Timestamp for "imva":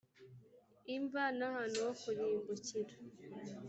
0.95-1.23